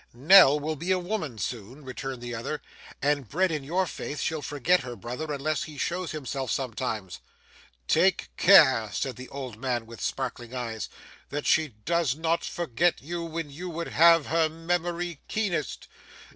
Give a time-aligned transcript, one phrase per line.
[0.15, 2.59] 'Nell will be a woman soon,' returned the other,
[3.03, 7.19] 'and, bred in your faith, she'll forget her brother unless he shows himself sometimes.'
[7.87, 10.89] 'Take care,' said the old man with sparkling eyes,
[11.29, 15.87] 'that she does not forget you when you would have her memory keenest.